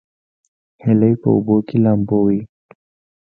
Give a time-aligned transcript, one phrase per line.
[0.83, 2.39] هیلۍ په اوبو کې لامبو وهي